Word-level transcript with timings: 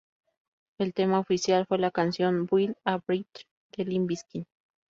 El 0.79 0.95
tema 0.95 1.19
oficial 1.19 1.67
fue 1.67 1.77
la 1.77 1.91
canción 1.91 2.47
"Build 2.51 2.75
a 2.85 2.97
Bridge" 3.07 3.47
de 3.77 3.85
Limp 3.85 4.07
Bizkit. 4.07 4.47